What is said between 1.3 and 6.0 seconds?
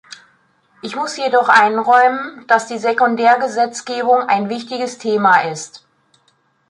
einräumen, dass die Sekundärgesetzgebung ein wichtiges Thema ist.